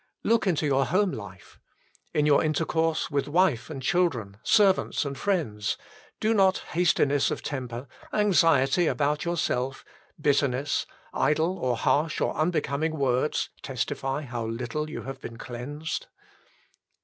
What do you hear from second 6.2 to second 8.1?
not hastiness of temper,